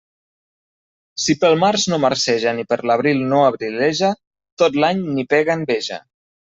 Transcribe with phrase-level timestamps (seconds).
[1.25, 4.13] Si pel març no marceja ni per l'abril no abrileja,
[4.65, 6.07] tot l'any n'hi pega enveja.